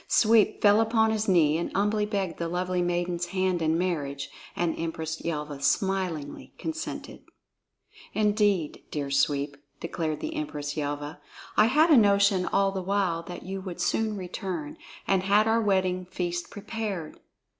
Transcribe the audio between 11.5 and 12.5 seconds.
"I had a notion